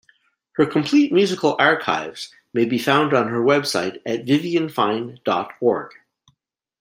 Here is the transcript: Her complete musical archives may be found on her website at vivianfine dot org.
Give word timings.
Her 0.53 0.65
complete 0.65 1.13
musical 1.13 1.55
archives 1.59 2.33
may 2.55 2.65
be 2.65 2.79
found 2.79 3.13
on 3.13 3.27
her 3.27 3.39
website 3.43 4.01
at 4.03 4.25
vivianfine 4.25 5.23
dot 5.23 5.53
org. 5.59 5.91